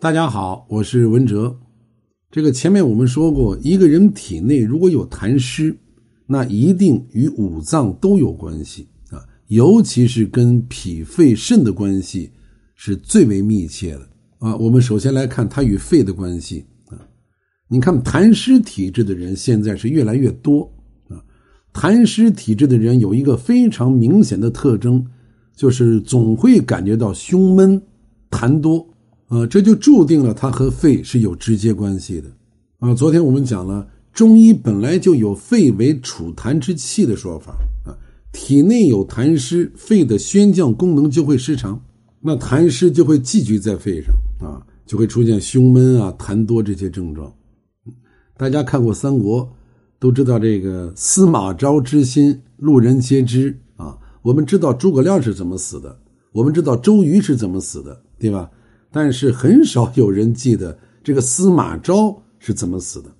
[0.00, 1.58] 大家好，我是文哲。
[2.30, 5.76] 这个前面我们说过，一个人体内如果有痰湿，
[6.24, 12.30] 那一定与五脏都有关系啊，尤其是跟脾、肺、肾的关系
[12.76, 14.08] 是最为密切的
[14.38, 14.54] 啊。
[14.54, 16.94] 我们首先来看它与肺的关系啊。
[17.66, 20.72] 你看痰湿体质的人现在是越来越多
[21.08, 21.18] 啊。
[21.72, 25.04] 痰湿体质的人有一个非常明显的特征，
[25.56, 27.82] 就是总会感觉到胸闷、
[28.30, 28.87] 痰多。
[29.28, 32.30] 啊，这就注定了它和肺是有直接关系的，
[32.78, 37.52] 啊，昨天我们讲了，中医本来就有肺为储痰之器的说法，
[37.84, 37.92] 啊，
[38.32, 41.78] 体内有痰湿，肺的宣降功能就会失常，
[42.20, 47.30] 那痰湿就会积聚在肺上，啊，就会出现胸闷啊、痰多这些症状。
[48.38, 49.46] 大家看过三国，
[49.98, 53.98] 都知道这个司马昭之心，路人皆知啊。
[54.22, 56.00] 我们知道诸葛亮是怎么死的，
[56.32, 58.50] 我们知道周瑜是怎么死的，对吧？
[58.90, 63.10] 但是很少有人记得这个司马昭是怎么死的。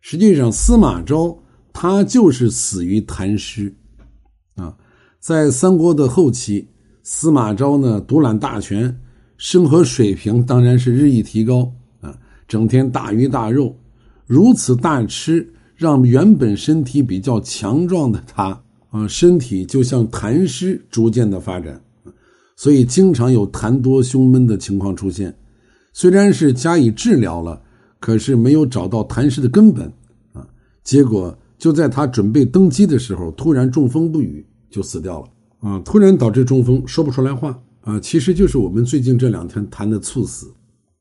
[0.00, 1.36] 实际上，司马昭
[1.72, 3.74] 他就是死于痰湿
[4.56, 4.76] 啊。
[5.18, 6.68] 在三国的后期，
[7.02, 8.98] 司马昭呢独揽大权，
[9.36, 12.16] 生活水平当然是日益提高啊。
[12.48, 13.76] 整天大鱼大肉，
[14.26, 21.80] 如此大吃，让原本身体比较强壮的他啊，身体就像痰湿逐渐的发展。
[22.60, 25.34] 所以经常有痰多胸闷的情况出现，
[25.94, 27.58] 虽然是加以治疗了，
[27.98, 29.90] 可是没有找到痰湿的根本
[30.34, 30.46] 啊。
[30.84, 35.80] 结果就在他准备登基的时候，突然中风不语，就死掉了啊！
[35.86, 37.98] 突然导致中风，说不出来话啊！
[37.98, 40.52] 其实就是我们最近这两天谈的猝死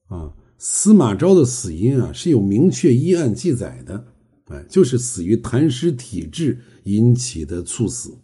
[0.08, 0.32] 啊。
[0.60, 4.02] 司马昭的死因啊是有明确医案记载的，
[4.46, 8.18] 哎，就是死于痰湿体质引起的猝死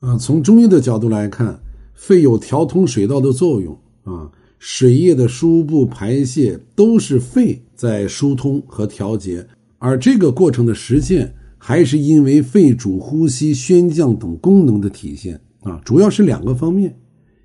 [0.00, 0.16] 啊。
[0.16, 1.60] 从中医的角度来看。
[1.94, 9.46] 肺有调通水道的作用啊，水液的输布排泄都是肺在疏通和调节，
[9.78, 16.98] 而这个过程的实现还是因为肺主呼吸、宣降等功能的体现啊，主要是两个方面，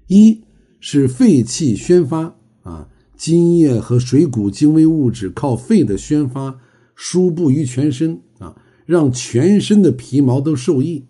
[0.07, 0.41] 一
[0.79, 6.59] 是肺气宣发啊，津液和水谷精微物质靠肺的宣发
[6.95, 8.55] 输布于全身啊，
[8.85, 11.05] 让全身的皮毛都受益，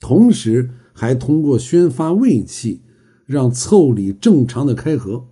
[0.00, 0.70] 同时。
[0.92, 2.80] 还通过宣发胃气，
[3.26, 5.24] 让腠理正常的开合，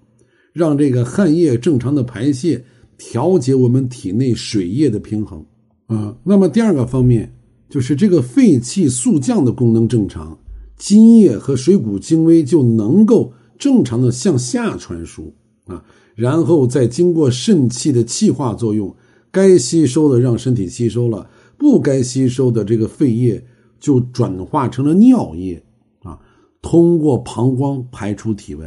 [0.53, 2.65] 让这个汗液正常的排泄，
[2.97, 5.45] 调节我们体内水液的平衡
[5.87, 6.17] 啊。
[6.25, 7.33] 那么第二个方面
[7.69, 10.39] 就是这个肺气速降的功能正常，
[10.77, 15.35] 津液和水谷精微就能够正常的向下传输
[15.67, 18.95] 啊，然后再经过肾气的气化作用，
[19.31, 23.45] 该吸收的让身体吸收了，不该吸收的这个肺液。
[23.79, 25.63] 就转化成了尿液，
[26.01, 26.19] 啊，
[26.61, 28.67] 通过膀胱排出体外，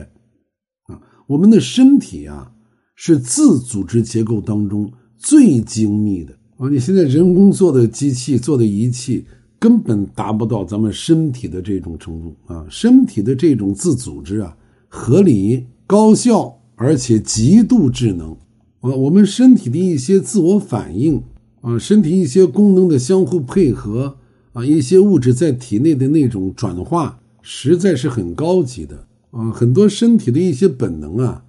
[0.88, 2.52] 啊，我们的身体啊
[2.96, 6.34] 是自组织结构当中最精密的。
[6.58, 9.26] 啊，你现在人工做的机器做的仪器
[9.60, 12.36] 根本达不到咱们身体的这种程度。
[12.46, 14.56] 啊，身体的这种自组织啊，
[14.88, 18.32] 合理、高效，而且极度智能。
[18.80, 21.22] 啊，我们身体的一些自我反应
[21.62, 24.18] 啊，身体一些功能的相互配合。
[24.54, 29.50] 啊，一些物质在体内的那种转化，实在是很高级的啊！
[29.50, 31.44] 很多身体的一些本能啊，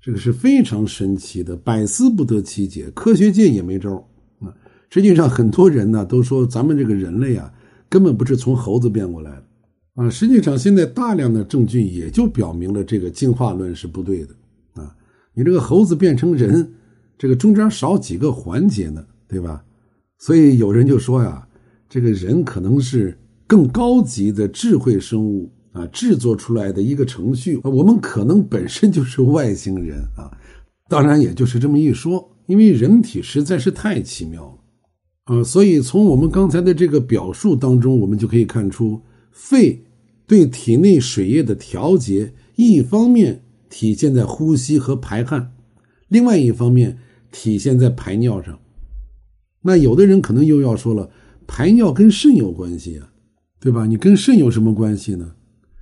[0.00, 3.94] 这个是非常神奇的，百思不得其解，科学界也没招
[4.40, 4.54] 啊。
[4.90, 7.52] 实际上，很多人呢都说咱们这个人类啊，
[7.88, 9.42] 根本不是从猴子变过来的
[10.04, 10.08] 啊。
[10.08, 14.34] 实际上，现在大量的证据也就表明了这个进化论是不对的
[14.80, 14.94] 啊。
[15.34, 16.72] 你这个猴子变成人，
[17.18, 19.64] 这个中间少几个环节呢，对吧？
[20.18, 21.42] 所以有人就说呀。
[21.88, 23.16] 这个人可能是
[23.46, 27.60] 更高级的智慧生物啊，制作出来的一个程序。
[27.62, 30.30] 我们可能本身就是外星人啊，
[30.88, 35.44] 当然也就是这么一说，因为人体实在是太奇妙了啊。
[35.44, 39.84] 所以从我们刚才的这个表述当中，我们就可以看出，肺
[40.26, 45.52] 对体内水液的调节，一方面体现在呼吸和排汗，
[46.08, 46.98] 另外一方面
[47.30, 48.58] 体现在排尿上。
[49.62, 51.08] 那有的人可能又要说了。
[51.46, 53.08] 排尿跟肾有关系啊，
[53.60, 53.86] 对吧？
[53.86, 55.32] 你跟肾有什么关系呢？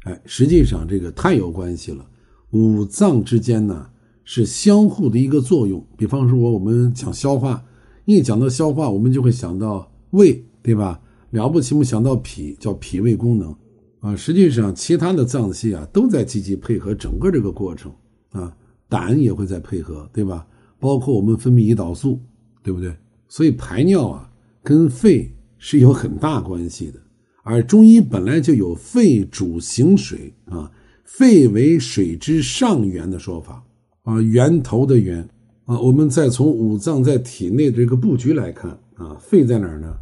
[0.04, 2.06] 哎，实际上这个太有关系了。
[2.50, 3.88] 五脏之间呢
[4.24, 5.84] 是相互的一个作用。
[5.96, 7.64] 比方说，我们讲消化，
[8.04, 11.00] 一讲到消化，我们就会想到胃，对吧？
[11.30, 13.56] 了不起，我们想到脾，叫脾胃功能
[14.00, 14.14] 啊。
[14.14, 17.90] 实际上，其他的脏器啊都在积极配合整个这个过程
[18.32, 18.54] 啊。
[18.88, 20.46] 胆也会在配合，对吧？
[20.78, 22.20] 包括我们分泌胰岛素，
[22.62, 22.94] 对不对？
[23.26, 24.30] 所以排尿啊
[24.62, 25.34] 跟肺。
[25.66, 27.00] 是有很大关系的，
[27.42, 30.70] 而中医本来就有“肺主行水”啊，
[31.04, 33.64] 肺为水之上源的说法
[34.02, 35.26] 啊，源头的源
[35.64, 35.80] 啊。
[35.80, 39.94] 我们再从五脏在体内的这个布局来看啊，肺在哪儿呢？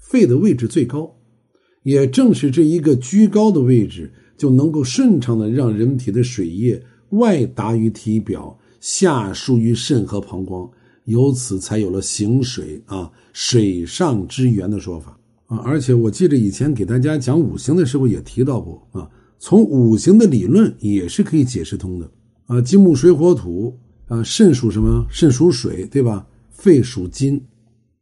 [0.00, 1.14] 肺的位置最高，
[1.84, 10.68] 也正是这一个居高的位置，就能够顺畅的让人体的水液外达于体表，下输于肾和膀胱，
[11.04, 15.58] 由此才有了行水啊，水上之源的说法啊。
[15.58, 19.08] 而且我记得以前给大家讲五行的时候也提到过啊，
[19.38, 22.10] 从五行的理论也是可以解释通的
[22.46, 22.60] 啊。
[22.60, 23.78] 金木水火土
[24.08, 25.06] 啊，肾属什么？
[25.08, 26.26] 肾属水，对吧？
[26.50, 27.42] 肺属金。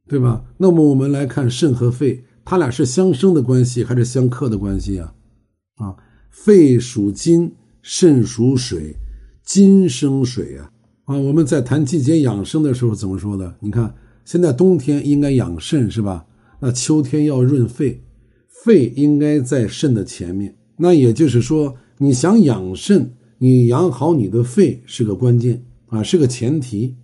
[0.08, 0.44] 对吧？
[0.58, 5.14] 那么我们来看肾和肺，它俩是相生的关系还是相克的关系啊？
[5.76, 5.96] 啊，
[6.28, 7.50] 肺属金，
[7.80, 8.94] 肾属水，
[9.44, 10.70] 金生水啊！
[11.04, 13.56] 啊，我们在谈季节养生的时候怎么说的？
[13.60, 13.94] 你看，
[14.24, 16.26] 现在冬天应该养肾是吧？
[16.60, 18.02] 那秋天要润肺，
[18.48, 20.56] 肺应该在肾的前面。
[20.76, 26.96] 那也就是说，你想养肾，你养好你的肺是个关键啊，是个前提。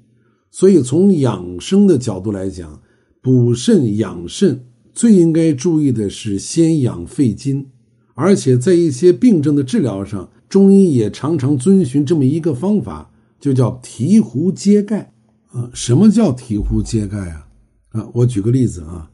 [0.50, 2.80] 所以从养生的角度来讲。
[3.20, 7.66] 补肾养肾最应该注意的是先养肺经，
[8.14, 13.10] 而且在一些病症的治疗上，中医也常常遵循这么一个方法，
[13.40, 15.12] 就叫提壶揭盖。
[15.48, 17.48] 啊，什么叫提壶揭盖啊？
[17.90, 19.10] 啊，我举个例子啊，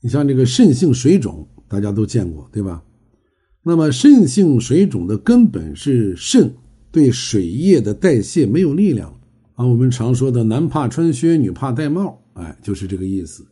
[0.00, 2.82] 你像这个肾性水肿，大家都见过对吧？
[3.62, 6.52] 那么肾性水肿的根本是肾
[6.90, 9.14] 对水液的代谢没有力量
[9.54, 9.64] 啊。
[9.64, 12.20] 我们常说的男怕穿靴，女怕戴帽。
[12.32, 13.46] 哎，就是这个意思，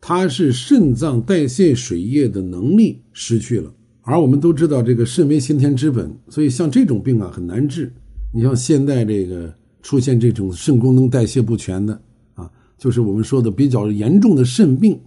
[0.00, 7.92] 它是肾脏代谢水液的能力失去了，而我们都知道这个肾为先天之本，所以像这种病啊很难治。
[8.32, 12.00] 你像现在这个出现这种肾功能代谢不全的
[12.34, 15.00] 啊，就是我们说的比较严重的肾病，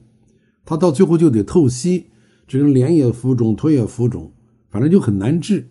[0.66, 2.06] 它到最后就得透析，
[2.48, 4.32] 这个脸也浮肿，腿也浮肿，
[4.70, 5.68] 反正就很难治。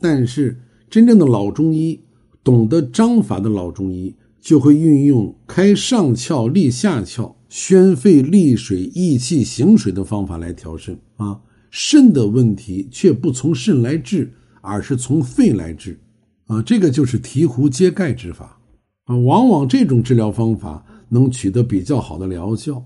[0.00, 2.00] 但是真正的老中医，
[2.42, 4.14] 懂得章法的老中医。
[4.40, 11.40] 就会运用开上窍利下窍、宣肺利水、益气行水的方法来调肾啊。
[11.70, 14.30] 肾的问题却不从肾来治，
[14.60, 15.98] 而是从肺来治
[16.46, 16.62] 啊。
[16.62, 18.58] 这个就是提壶揭盖之法
[19.04, 19.16] 啊。
[19.16, 22.84] 往往这种治疗方法能取得比较好的疗效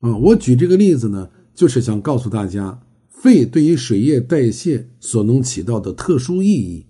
[0.00, 0.16] 啊。
[0.16, 6.86] 我举这个例子呢，就是想告诉大家，肺对于水液代谢所能起到的特殊意义。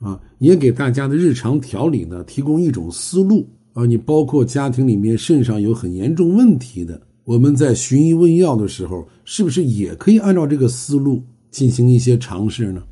[0.00, 3.86] 啊，也给大家的日常调理呢提供一种思路啊。
[3.86, 12.82] 你包括家庭里面肾上有很严重问题的，我们在寻医问药的时候，是不是也可以按照这个思路进行一些尝试呢？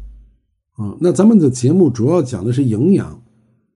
[0.76, 3.22] 啊，那咱们的节目主要讲的是营养，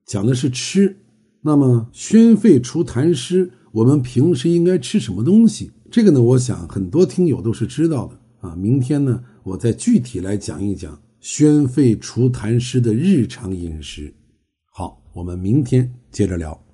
[0.05, 0.97] 讲的是吃。
[1.41, 5.71] 那么宣肺除痰湿，我们平时应该吃什么东西？
[5.89, 8.55] 这个呢，我想很多听友都是知道的啊。
[8.55, 10.99] 明天呢，我再具体来讲一讲。
[11.19, 14.13] 宣肺除痰湿的日常饮食，
[14.71, 16.66] 好，我们明天接着聊。